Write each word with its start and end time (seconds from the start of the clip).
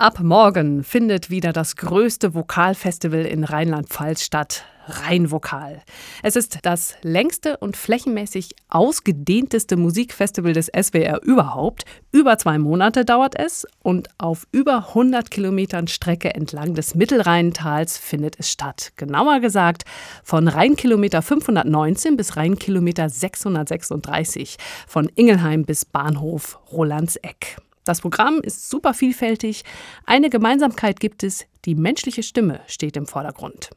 Ab 0.00 0.20
morgen 0.20 0.82
findet 0.82 1.28
wieder 1.28 1.52
das 1.52 1.76
größte 1.76 2.32
Vokalfestival 2.32 3.26
in 3.26 3.44
Rheinland-Pfalz 3.44 4.24
statt. 4.24 4.64
Rheinvokal. 4.86 5.82
Es 6.22 6.36
ist 6.36 6.60
das 6.62 6.94
längste 7.02 7.58
und 7.58 7.76
flächenmäßig 7.76 8.54
ausgedehnteste 8.70 9.76
Musikfestival 9.76 10.54
des 10.54 10.68
SWR 10.68 11.20
überhaupt. 11.22 11.84
Über 12.12 12.38
zwei 12.38 12.56
Monate 12.56 13.04
dauert 13.04 13.38
es 13.38 13.66
und 13.82 14.08
auf 14.16 14.46
über 14.52 14.88
100 14.88 15.30
Kilometern 15.30 15.86
Strecke 15.86 16.34
entlang 16.34 16.72
des 16.72 16.94
Mittelrheintals 16.94 17.98
findet 17.98 18.40
es 18.40 18.50
statt. 18.50 18.92
Genauer 18.96 19.40
gesagt 19.40 19.82
von 20.24 20.48
Rheinkilometer 20.48 21.20
519 21.20 22.16
bis 22.16 22.38
Rheinkilometer 22.38 23.10
636, 23.10 24.56
von 24.88 25.10
Ingelheim 25.14 25.66
bis 25.66 25.84
Bahnhof 25.84 26.58
Rolandseck. 26.72 27.58
Das 27.84 28.00
Programm 28.00 28.40
ist 28.42 28.68
super 28.68 28.94
vielfältig. 28.94 29.64
Eine 30.06 30.30
Gemeinsamkeit 30.30 31.00
gibt 31.00 31.22
es, 31.22 31.46
die 31.64 31.74
menschliche 31.74 32.22
Stimme 32.22 32.60
steht 32.66 32.96
im 32.96 33.06
Vordergrund. 33.06 33.70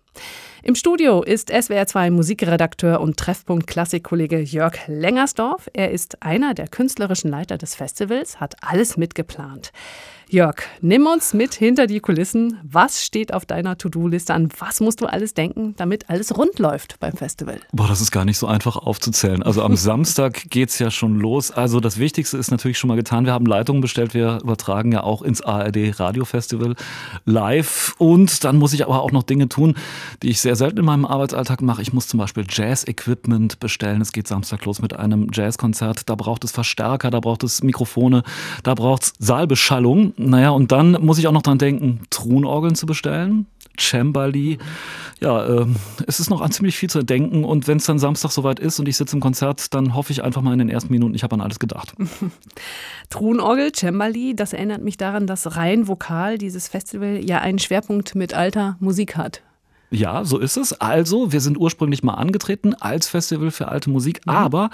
Im 0.65 0.75
Studio 0.75 1.23
ist 1.23 1.51
SWR2 1.51 2.09
Musikredakteur 2.09 3.01
und 3.01 3.17
Treffpunkt 3.17 3.67
Klassikkollege 3.67 4.39
Jörg 4.39 4.77
Lengersdorf. 4.87 5.69
Er 5.73 5.91
ist 5.91 6.23
einer 6.23 6.53
der 6.53 6.69
künstlerischen 6.69 7.29
Leiter 7.29 7.57
des 7.57 7.75
Festivals, 7.75 8.39
hat 8.39 8.55
alles 8.61 8.95
mitgeplant. 8.95 9.73
Jörg, 10.33 10.55
nimm 10.81 11.05
uns 11.05 11.35
mit 11.35 11.53
hinter 11.53 11.85
die 11.85 11.99
Kulissen. 11.99 12.57
Was 12.63 13.05
steht 13.05 13.31
auf 13.31 13.45
deiner 13.45 13.77
To-Do-Liste 13.77 14.33
an? 14.33 14.49
Was 14.57 14.79
musst 14.79 14.99
du 15.01 15.05
alles 15.05 15.35
denken, 15.35 15.75
damit 15.77 16.09
alles 16.09 16.35
rund 16.35 16.57
läuft 16.57 16.99
beim 16.99 17.13
Festival? 17.13 17.59
Boah, 17.71 17.87
das 17.87 18.01
ist 18.01 18.09
gar 18.09 18.25
nicht 18.25 18.39
so 18.39 18.47
einfach 18.47 18.75
aufzuzählen. 18.75 19.43
Also 19.43 19.61
am 19.61 19.75
Samstag 19.75 20.49
geht 20.49 20.69
es 20.69 20.79
ja 20.79 20.89
schon 20.89 21.19
los. 21.19 21.51
Also 21.51 21.79
das 21.79 21.99
Wichtigste 21.99 22.39
ist 22.39 22.49
natürlich 22.49 22.79
schon 22.79 22.87
mal 22.87 22.95
getan. 22.95 23.25
Wir 23.25 23.33
haben 23.33 23.45
Leitungen 23.45 23.81
bestellt. 23.81 24.15
Wir 24.15 24.39
übertragen 24.41 24.91
ja 24.91 25.03
auch 25.03 25.21
ins 25.21 25.41
ARD 25.41 25.99
Radio 25.99 26.25
Festival 26.25 26.75
live. 27.25 27.93
Und 27.99 28.43
dann 28.43 28.57
muss 28.57 28.73
ich 28.73 28.83
aber 28.83 29.03
auch 29.03 29.11
noch 29.11 29.23
Dinge 29.23 29.49
tun, 29.49 29.75
die 30.23 30.29
ich 30.29 30.41
sehr 30.41 30.52
selten 30.55 30.79
in 30.79 30.85
meinem 30.85 31.05
Arbeitsalltag 31.05 31.61
mache. 31.61 31.81
Ich 31.81 31.93
muss 31.93 32.07
zum 32.07 32.19
Beispiel 32.19 32.45
Jazz-Equipment 32.47 33.59
bestellen. 33.59 34.01
Es 34.01 34.11
geht 34.11 34.27
Samstag 34.27 34.65
los 34.65 34.81
mit 34.81 34.93
einem 34.93 35.29
Jazzkonzert. 35.31 36.09
Da 36.09 36.15
braucht 36.15 36.43
es 36.43 36.51
Verstärker, 36.51 37.11
da 37.11 37.19
braucht 37.19 37.43
es 37.43 37.63
Mikrofone, 37.63 38.23
da 38.63 38.73
braucht 38.73 39.03
es 39.03 39.13
Saalbeschallung. 39.19 40.13
Naja, 40.17 40.49
und 40.49 40.71
dann 40.71 40.93
muss 41.01 41.17
ich 41.17 41.27
auch 41.27 41.31
noch 41.31 41.41
dran 41.41 41.57
denken, 41.57 42.01
Trunorgeln 42.09 42.75
zu 42.75 42.85
bestellen. 42.85 43.47
Cembali. 43.77 44.59
Ja, 45.19 45.45
äh, 45.45 45.65
es 46.05 46.19
ist 46.19 46.29
noch 46.29 46.41
an 46.41 46.51
ziemlich 46.51 46.77
viel 46.77 46.89
zu 46.89 47.03
denken 47.03 47.43
und 47.43 47.67
wenn 47.67 47.77
es 47.77 47.85
dann 47.85 47.97
Samstag 47.97 48.31
soweit 48.31 48.59
ist 48.59 48.79
und 48.79 48.87
ich 48.87 48.97
sitze 48.97 49.15
im 49.15 49.21
Konzert, 49.21 49.73
dann 49.73 49.95
hoffe 49.95 50.11
ich 50.11 50.23
einfach 50.23 50.41
mal 50.41 50.53
in 50.53 50.59
den 50.59 50.69
ersten 50.69 50.91
Minuten, 50.91 51.15
ich 51.15 51.23
habe 51.23 51.33
an 51.35 51.41
alles 51.41 51.59
gedacht. 51.59 51.95
Trunorgel, 53.09 53.71
Cembali, 53.71 54.35
das 54.35 54.53
erinnert 54.53 54.83
mich 54.83 54.97
daran, 54.97 55.27
dass 55.27 55.55
rein 55.55 55.87
Vokal 55.87 56.37
dieses 56.37 56.67
Festival 56.67 57.19
ja 57.23 57.39
einen 57.39 57.59
Schwerpunkt 57.59 58.15
mit 58.15 58.33
alter 58.33 58.77
Musik 58.79 59.15
hat. 59.15 59.41
Ja, 59.93 60.25
so 60.25 60.39
ist 60.39 60.57
es. 60.57 60.73
Also, 60.81 61.31
wir 61.31 61.39
sind 61.39 61.55
ursprünglich 61.55 62.01
mal 62.01 62.15
angetreten 62.15 62.73
als 62.73 63.07
Festival 63.07 63.51
für 63.51 63.67
alte 63.67 63.91
Musik, 63.91 64.25
mhm. 64.25 64.33
aber 64.33 64.69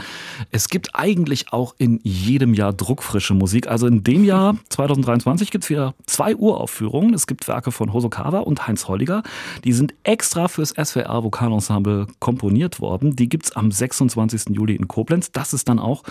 es 0.50 0.70
gibt 0.70 0.96
eigentlich 0.96 1.52
auch 1.52 1.76
in 1.78 2.00
jedem 2.04 2.54
Jahr 2.54 2.72
druckfrische 2.72 3.34
Musik. 3.34 3.68
Also 3.68 3.86
in 3.86 4.02
dem 4.06 4.24
Jahr 4.24 4.56
2023 4.70 5.52
gibt 5.52 5.66
es 5.66 5.70
wieder 5.70 5.94
zwei 6.06 6.38
Uraufführungen. 6.38 7.14
Es 7.14 7.28
gibt 7.28 7.50
Werke 7.50 7.74
von 7.74 7.92
Hosokawa 7.92 8.40
und 8.40 8.66
Heinz 8.66 8.88
Holliger. 8.88 9.24
Die 9.66 9.74
sind 9.74 9.94
extra 10.04 10.48
fürs 10.48 10.70
SWR 10.70 11.22
Vokalensemble 11.22 12.08
komponiert 12.20 12.80
worden. 12.80 13.18
Die 13.18 13.28
gibt 13.28 13.48
es 13.48 13.52
am 13.58 13.74
26. 13.74 14.56
Juli 14.56 14.76
in 14.76 14.88
Koblenz. 14.88 15.34
Das 15.34 15.54
ist 15.54 15.68
dann 15.68 15.80
auch 15.80 16.04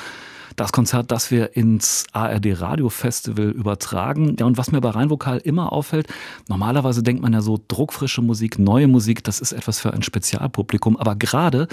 das 0.58 0.72
Konzert, 0.72 1.10
das 1.12 1.30
wir 1.30 1.56
ins 1.56 2.04
ARD 2.12 2.60
Radio 2.60 2.88
Festival 2.88 3.50
übertragen. 3.50 4.36
Ja, 4.38 4.46
und 4.46 4.58
was 4.58 4.72
mir 4.72 4.80
bei 4.80 4.90
Rheinvokal 4.90 5.38
immer 5.38 5.72
auffällt, 5.72 6.08
normalerweise 6.48 7.02
denkt 7.02 7.22
man 7.22 7.32
ja 7.32 7.40
so, 7.40 7.58
druckfrische 7.68 8.22
Musik, 8.22 8.58
neue 8.58 8.88
Musik, 8.88 9.22
das 9.24 9.40
ist 9.40 9.52
etwas 9.52 9.80
für 9.80 9.92
ein 9.92 10.02
Spezialpublikum. 10.02 10.96
Aber 10.96 11.14
gerade 11.14 11.68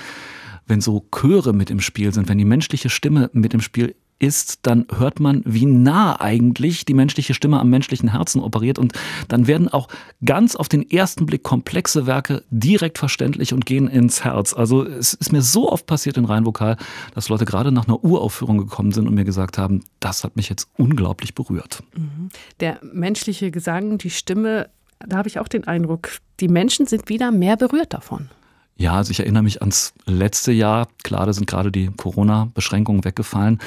wenn 0.67 0.81
so 0.81 1.06
Chöre 1.12 1.53
mit 1.53 1.69
im 1.69 1.79
Spiel 1.79 2.13
sind, 2.13 2.29
wenn 2.29 2.38
die 2.38 2.46
menschliche 2.46 2.90
Stimme 2.90 3.29
mit 3.34 3.53
im 3.53 3.62
Spiel 3.62 3.96
ist, 4.20 4.59
dann 4.64 4.86
hört 4.98 5.20
man, 5.20 5.42
wie 5.46 5.66
nah 5.66 6.20
eigentlich 6.20 6.86
die 6.86 6.94
menschliche 6.94 7.34
Stimme 7.34 7.59
am 7.59 7.70
menschlichen 7.70 8.12
Herzen 8.12 8.42
operiert 8.42 8.80
und 8.80 8.94
dann 9.28 9.48
werden 9.48 9.68
auch 9.68 9.88
ganz 10.24 10.56
auf 10.56 10.70
den 10.70 10.90
ersten 10.90 11.26
Blick 11.26 11.44
komplexe 11.44 12.06
Werke 12.06 12.44
direkt 12.50 12.98
verständlich 12.98 13.53
und 13.53 13.66
gehen 13.66 13.88
ins 13.88 14.24
Herz. 14.24 14.53
Also 14.53 14.86
es 14.86 15.14
ist 15.14 15.31
mir 15.31 15.42
so 15.42 15.72
oft 15.72 15.86
passiert 15.86 16.18
in 16.18 16.26
Rheinvokal, 16.26 16.78
dass 17.14 17.30
Leute 17.30 17.46
gerade 17.46 17.72
nach 17.72 17.88
einer 17.88 18.03
Uraufführung 18.03 18.58
gekommen 18.58 18.92
sind 18.92 19.08
und 19.08 19.16
mir 19.16 19.26
gesagt 19.26 19.58
haben, 19.58 19.84
das 20.00 20.24
hat 20.24 20.36
mich 20.36 20.50
jetzt 20.50 20.70
unglaublich 20.78 21.36
berührt. 21.36 21.84
Mhm. 21.96 22.30
Der 22.62 22.80
menschliche 22.82 23.52
Gesang, 23.52 23.97
die 23.97 24.09
Stimme, 24.09 24.70
da 25.00 25.18
habe 25.18 25.28
ich 25.28 25.40
auch 25.40 25.47
den 25.47 25.66
Eindruck, 25.66 26.09
die 26.40 26.47
Menschen 26.47 26.88
sind 26.88 27.09
wieder 27.09 27.32
mehr 27.32 27.58
berührt 27.58 27.94
davon. 27.94 28.30
Ja, 28.78 28.94
also 28.94 29.12
ich 29.12 29.22
erinnere 29.22 29.44
mich 29.44 29.62
ans 29.62 29.94
letzte 30.06 30.52
Jahr. 30.52 30.90
Klar, 31.03 31.25
da 31.25 31.31
sind 31.31 31.47
gerade 31.47 31.72
die 31.72 31.88
Corona-Beschränkungen 31.96 33.06
weggefallen. 33.06 33.59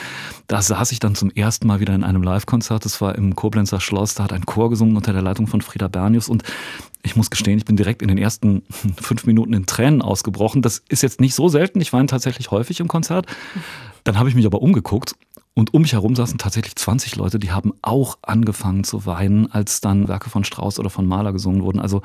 Da 0.48 0.60
saß 0.60 0.92
ich 0.92 1.00
dann 1.00 1.14
zum 1.14 1.30
ersten 1.30 1.66
Mal 1.66 1.80
wieder 1.80 1.94
in 1.94 2.04
einem 2.04 2.22
Live-Konzert. 2.22 2.84
Das 2.84 3.00
war 3.00 3.14
im 3.14 3.34
Koblenzer 3.34 3.80
Schloss. 3.80 4.14
Da 4.14 4.24
hat 4.24 4.34
ein 4.34 4.44
Chor 4.44 4.68
gesungen 4.68 4.96
unter 4.96 5.14
der 5.14 5.22
Leitung 5.22 5.46
von 5.46 5.62
Frieda 5.62 5.88
Bernius. 5.88 6.28
Und 6.28 6.42
ich 7.02 7.16
muss 7.16 7.30
gestehen, 7.30 7.56
ich 7.56 7.64
bin 7.64 7.76
direkt 7.76 8.02
in 8.02 8.08
den 8.08 8.18
ersten 8.18 8.62
fünf 9.00 9.24
Minuten 9.24 9.54
in 9.54 9.64
Tränen 9.64 10.02
ausgebrochen. 10.02 10.60
Das 10.60 10.82
ist 10.90 11.02
jetzt 11.02 11.22
nicht 11.22 11.34
so 11.34 11.48
selten. 11.48 11.80
Ich 11.80 11.94
weine 11.94 12.06
tatsächlich 12.06 12.50
häufig 12.50 12.80
im 12.80 12.88
Konzert. 12.88 13.26
Dann 14.04 14.18
habe 14.18 14.28
ich 14.28 14.34
mich 14.34 14.44
aber 14.44 14.60
umgeguckt 14.60 15.14
und 15.58 15.74
um 15.74 15.82
mich 15.82 15.92
herum 15.92 16.14
saßen 16.14 16.38
tatsächlich 16.38 16.76
20 16.76 17.16
Leute, 17.16 17.40
die 17.40 17.50
haben 17.50 17.72
auch 17.82 18.18
angefangen 18.22 18.84
zu 18.84 19.06
weinen, 19.06 19.50
als 19.50 19.80
dann 19.80 20.06
Werke 20.06 20.30
von 20.30 20.44
Strauss 20.44 20.78
oder 20.78 20.88
von 20.88 21.04
Mahler 21.04 21.32
gesungen 21.32 21.64
wurden. 21.64 21.80
Also 21.80 22.02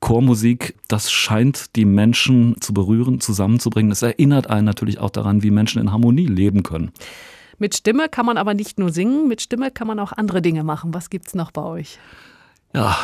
Chormusik, 0.00 0.74
das 0.88 1.12
scheint 1.12 1.76
die 1.76 1.84
Menschen 1.84 2.56
zu 2.62 2.72
berühren, 2.72 3.20
zusammenzubringen. 3.20 3.92
Es 3.92 4.00
erinnert 4.00 4.48
einen 4.48 4.64
natürlich 4.64 5.00
auch 5.00 5.10
daran, 5.10 5.42
wie 5.42 5.50
Menschen 5.50 5.82
in 5.82 5.92
Harmonie 5.92 6.24
leben 6.24 6.62
können. 6.62 6.92
Mit 7.58 7.74
Stimme 7.74 8.08
kann 8.08 8.24
man 8.24 8.38
aber 8.38 8.54
nicht 8.54 8.78
nur 8.78 8.90
singen, 8.90 9.28
mit 9.28 9.42
Stimme 9.42 9.70
kann 9.70 9.86
man 9.86 10.00
auch 10.00 10.12
andere 10.12 10.40
Dinge 10.40 10.64
machen. 10.64 10.94
Was 10.94 11.10
gibt 11.10 11.28
es 11.28 11.34
noch 11.34 11.50
bei 11.50 11.62
euch? 11.62 11.98
Ja, 12.72 12.96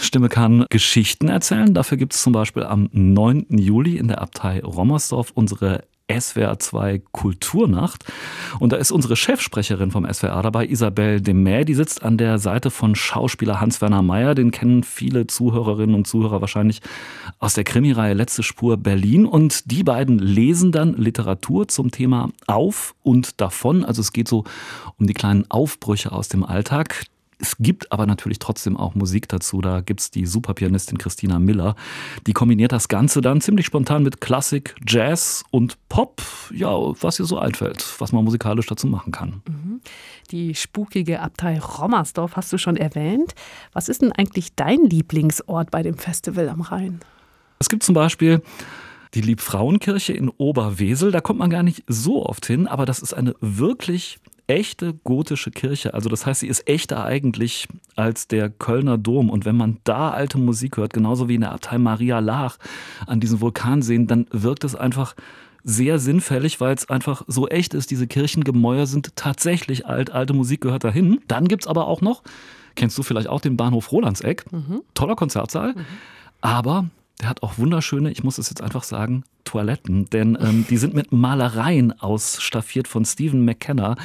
Stimme 0.00 0.28
kann 0.28 0.66
Geschichten 0.70 1.26
erzählen. 1.26 1.74
Dafür 1.74 1.98
gibt 1.98 2.14
es 2.14 2.22
zum 2.22 2.32
Beispiel 2.32 2.62
am 2.62 2.90
9. 2.92 3.46
Juli 3.58 3.96
in 3.96 4.06
der 4.06 4.22
Abtei 4.22 4.60
Rommersdorf 4.62 5.32
unsere 5.34 5.82
SWR 6.10 6.58
2 6.58 7.02
Kulturnacht. 7.12 8.04
Und 8.58 8.72
da 8.72 8.76
ist 8.76 8.90
unsere 8.90 9.16
Chefsprecherin 9.16 9.90
vom 9.90 10.10
SWR 10.10 10.42
dabei, 10.42 10.66
Isabel 10.66 11.20
Demä. 11.20 11.64
Die 11.64 11.74
sitzt 11.74 12.02
an 12.02 12.18
der 12.18 12.38
Seite 12.38 12.70
von 12.70 12.94
Schauspieler 12.94 13.60
Hans-Werner 13.60 14.02
Meyer. 14.02 14.34
Den 14.34 14.50
kennen 14.50 14.82
viele 14.82 15.26
Zuhörerinnen 15.26 15.94
und 15.94 16.06
Zuhörer 16.06 16.40
wahrscheinlich 16.40 16.80
aus 17.38 17.54
der 17.54 17.64
Krimireihe 17.64 18.14
Letzte 18.14 18.42
Spur 18.42 18.76
Berlin. 18.76 19.26
Und 19.26 19.70
die 19.70 19.84
beiden 19.84 20.18
lesen 20.18 20.72
dann 20.72 20.94
Literatur 20.94 21.68
zum 21.68 21.90
Thema 21.90 22.30
Auf 22.46 22.94
und 23.02 23.40
davon. 23.40 23.84
Also 23.84 24.00
es 24.00 24.12
geht 24.12 24.28
so 24.28 24.44
um 24.98 25.06
die 25.06 25.14
kleinen 25.14 25.50
Aufbrüche 25.50 26.12
aus 26.12 26.28
dem 26.28 26.44
Alltag. 26.44 27.06
Es 27.42 27.56
gibt 27.58 27.90
aber 27.90 28.06
natürlich 28.06 28.38
trotzdem 28.38 28.76
auch 28.76 28.94
Musik 28.94 29.28
dazu. 29.28 29.60
Da 29.60 29.80
gibt 29.80 29.98
es 29.98 30.12
die 30.12 30.26
Superpianistin 30.26 30.96
Christina 30.96 31.40
Miller. 31.40 31.74
Die 32.28 32.32
kombiniert 32.32 32.70
das 32.70 32.86
Ganze 32.86 33.20
dann 33.20 33.40
ziemlich 33.40 33.66
spontan 33.66 34.04
mit 34.04 34.20
Klassik, 34.20 34.76
Jazz 34.86 35.44
und 35.50 35.76
Pop. 35.88 36.22
Ja, 36.54 36.70
was 36.70 37.18
ihr 37.18 37.24
so 37.24 37.40
einfällt, 37.40 37.84
was 37.98 38.12
man 38.12 38.22
musikalisch 38.22 38.66
dazu 38.66 38.86
machen 38.86 39.10
kann. 39.10 39.42
Mhm. 39.48 39.80
Die 40.30 40.54
spukige 40.54 41.18
Abtei 41.18 41.58
Rommersdorf 41.58 42.36
hast 42.36 42.52
du 42.52 42.58
schon 42.58 42.76
erwähnt. 42.76 43.34
Was 43.72 43.88
ist 43.88 44.02
denn 44.02 44.12
eigentlich 44.12 44.54
dein 44.54 44.84
Lieblingsort 44.84 45.72
bei 45.72 45.82
dem 45.82 45.98
Festival 45.98 46.48
am 46.48 46.60
Rhein? 46.60 47.00
Es 47.58 47.68
gibt 47.68 47.82
zum 47.82 47.96
Beispiel 47.96 48.40
die 49.14 49.20
Liebfrauenkirche 49.20 50.12
in 50.12 50.28
Oberwesel. 50.28 51.10
Da 51.10 51.20
kommt 51.20 51.40
man 51.40 51.50
gar 51.50 51.64
nicht 51.64 51.82
so 51.88 52.24
oft 52.24 52.46
hin, 52.46 52.68
aber 52.68 52.86
das 52.86 53.00
ist 53.00 53.14
eine 53.14 53.34
wirklich 53.40 54.20
echte 54.52 54.92
gotische 54.92 55.50
Kirche. 55.50 55.94
Also 55.94 56.10
das 56.10 56.26
heißt, 56.26 56.40
sie 56.40 56.46
ist 56.46 56.68
echter 56.68 57.04
eigentlich 57.04 57.68
als 57.96 58.28
der 58.28 58.50
Kölner 58.50 58.98
Dom. 58.98 59.30
Und 59.30 59.46
wenn 59.46 59.56
man 59.56 59.78
da 59.84 60.10
alte 60.10 60.36
Musik 60.36 60.76
hört, 60.76 60.92
genauso 60.92 61.28
wie 61.28 61.36
in 61.36 61.40
der 61.40 61.52
Abtei 61.52 61.78
Maria 61.78 62.18
Laach 62.18 62.58
an 63.06 63.18
diesen 63.18 63.40
Vulkanseen, 63.40 64.06
dann 64.06 64.26
wirkt 64.30 64.64
es 64.64 64.74
einfach 64.74 65.14
sehr 65.64 65.98
sinnfällig, 65.98 66.60
weil 66.60 66.74
es 66.74 66.90
einfach 66.90 67.22
so 67.26 67.48
echt 67.48 67.72
ist. 67.72 67.90
Diese 67.90 68.06
Kirchengemäuer 68.06 68.86
sind 68.86 69.16
tatsächlich 69.16 69.86
alt, 69.86 70.10
alte 70.10 70.34
Musik 70.34 70.60
gehört 70.60 70.84
dahin. 70.84 71.20
Dann 71.28 71.48
gibt 71.48 71.62
es 71.62 71.66
aber 71.66 71.86
auch 71.86 72.02
noch, 72.02 72.22
kennst 72.74 72.98
du 72.98 73.02
vielleicht 73.02 73.28
auch 73.28 73.40
den 73.40 73.56
Bahnhof 73.56 73.90
Rolandseck, 73.90 74.52
mhm. 74.52 74.82
toller 74.92 75.16
Konzertsaal, 75.16 75.72
mhm. 75.72 75.84
aber 76.40 76.90
der 77.20 77.28
hat 77.28 77.42
auch 77.42 77.58
wunderschöne, 77.58 78.10
ich 78.10 78.24
muss 78.24 78.38
es 78.38 78.50
jetzt 78.50 78.60
einfach 78.60 78.82
sagen, 78.82 79.22
Toiletten, 79.52 80.06
denn 80.06 80.38
ähm, 80.40 80.64
die 80.70 80.78
sind 80.78 80.94
mit 80.94 81.12
Malereien 81.12 81.92
ausstaffiert 82.00 82.88
von 82.88 83.04
Stephen 83.04 83.44
McKenna. 83.44 83.96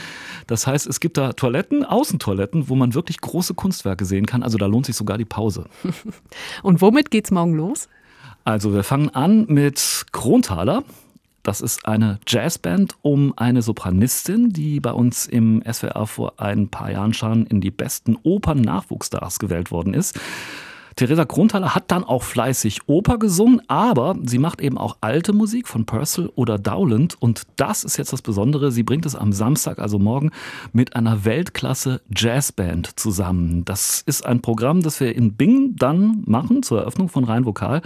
Das 0.46 0.68
heißt, 0.68 0.86
es 0.88 1.00
gibt 1.00 1.16
da 1.16 1.32
Toiletten, 1.32 1.86
Außentoiletten, 1.86 2.68
wo 2.68 2.76
man 2.76 2.94
wirklich 2.94 3.22
große 3.22 3.54
Kunstwerke 3.54 4.04
sehen 4.04 4.26
kann. 4.26 4.44
Also 4.44 4.58
da 4.58 4.66
lohnt 4.66 4.88
sich 4.88 4.98
sogar 4.98 5.18
die 5.18 5.24
Pause. 5.24 5.70
Und 6.64 6.82
womit 6.82 7.12
geht's 7.12 7.32
morgen 7.32 7.56
los? 7.56 7.88
Also 8.44 8.74
wir 8.74 8.84
fangen 8.84 9.10
an 9.12 9.46
mit 9.48 10.06
Krontaler. 10.12 10.84
Das 11.44 11.62
ist 11.62 11.86
eine 11.86 12.20
Jazzband 12.28 12.98
um 13.02 13.34
eine 13.38 13.62
Sopranistin, 13.62 14.52
die 14.52 14.82
bei 14.82 14.92
uns 14.92 15.28
im 15.28 15.64
SWR 15.64 16.08
vor 16.08 16.42
ein 16.42 16.68
paar 16.68 16.92
Jahren 16.92 17.14
schon 17.14 17.46
in 17.46 17.62
die 17.62 17.72
besten 17.72 18.18
Opern-Nachwuchsstars 18.22 19.40
gewählt 19.40 19.72
worden 19.72 19.94
ist. 19.94 20.20
Theresa 20.98 21.26
Grundhaller 21.26 21.76
hat 21.76 21.92
dann 21.92 22.04
auch 22.04 22.24
fleißig 22.24 22.82
Oper 22.88 23.20
gesungen, 23.20 23.62
aber 23.68 24.16
sie 24.26 24.40
macht 24.40 24.62
eben 24.62 24.80
auch 24.80 24.98
alte 25.00 25.32
Musik 25.32 25.68
von 25.68 25.86
Purcell 25.86 26.32
oder 26.34 26.58
Dowland. 26.58 27.16
Und 27.20 27.44
das 27.56 27.84
ist 27.84 27.98
jetzt 27.98 28.14
das 28.14 28.24
Besondere. 28.24 28.72
Sie 28.72 28.82
bringt 28.82 29.06
es 29.06 29.16
am 29.16 29.32
Samstag, 29.32 29.78
also 29.78 30.00
morgen, 30.00 30.32
mit 30.74 30.96
einer 30.96 31.24
Weltklasse 31.24 32.02
Jazzband 32.10 33.00
zusammen. 33.00 33.64
Das 33.64 34.02
ist 34.08 34.26
ein 34.26 34.42
Programm, 34.42 34.82
das 34.82 35.00
wir 35.00 35.16
in 35.16 35.34
Bing 35.34 35.76
dann 35.76 36.24
machen 36.26 36.64
zur 36.64 36.80
Eröffnung 36.80 37.10
von 37.10 37.26
Rhein 37.26 37.46
Vokal. 37.46 37.84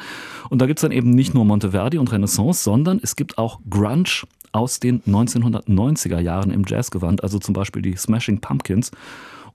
Und 0.50 0.62
da 0.62 0.66
gibt 0.66 0.80
es 0.80 0.82
dann 0.82 0.94
eben 0.94 1.10
nicht 1.10 1.34
nur 1.34 1.44
Monteverdi 1.44 1.98
und 1.98 2.14
Renaissance, 2.14 2.64
sondern 2.64 3.02
es 3.04 3.18
gibt 3.18 3.38
auch 3.38 3.60
Grunge 3.70 4.24
aus 4.54 4.80
den 4.80 5.02
1990er 5.04 6.20
Jahren 6.20 6.52
im 6.52 6.64
Jazzgewand, 6.66 7.24
also 7.24 7.40
zum 7.40 7.54
Beispiel 7.54 7.82
die 7.82 7.98
Smashing 7.98 8.40
Pumpkins. 8.40 8.92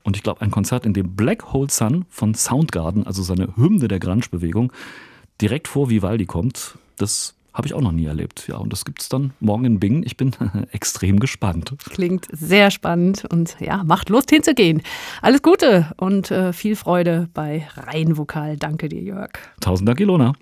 Und 0.07 0.17
ich 0.17 0.23
glaube, 0.23 0.41
ein 0.41 0.53
Konzert, 0.53 0.87
in 0.87 0.93
dem 0.95 1.17
Black 1.17 1.53
Hole 1.53 1.69
Sun 1.69 2.05
von 2.11 2.33
Soundgarden, 2.33 3.05
also 3.09 3.25
seine 3.25 3.57
Hymne 3.57 3.89
der 3.89 3.99
Grunge-Bewegung, 3.99 4.73
direkt 5.41 5.67
vor 5.67 5.91
Vivaldi 5.91 6.27
kommt, 6.27 6.79
das 6.97 7.35
habe 7.53 7.67
ich 7.67 7.75
auch 7.75 7.81
noch 7.81 7.91
nie 7.91 8.05
erlebt. 8.05 8.47
Ja, 8.47 8.59
und 8.59 8.73
das 8.73 8.85
gibt 8.85 9.03
es 9.03 9.09
dann 9.09 9.33
morgen 9.41 9.65
in 9.65 9.81
Bingen. 9.81 10.05
Ich 10.05 10.17
bin 10.17 10.31
extrem 10.71 11.19
gespannt. 11.19 11.75
Klingt 11.91 12.29
sehr 12.31 12.71
spannend 12.71 13.25
und 13.25 13.57
ja, 13.59 13.83
macht 13.83 14.09
Lust 14.09 14.31
hinzugehen. 14.31 14.81
Alles 15.23 15.43
Gute 15.43 15.91
und 15.97 16.31
äh, 16.31 16.53
viel 16.53 16.77
Freude 16.77 17.29
bei 17.35 17.67
Rheinvokal. 17.75 18.57
Danke 18.57 18.89
dir, 18.89 19.03
Jörg. 19.03 19.33
Tausend 19.61 19.89
Dank, 19.89 19.99
Ilona. 19.99 20.35